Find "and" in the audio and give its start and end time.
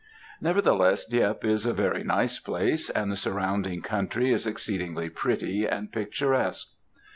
2.89-3.11, 5.67-5.91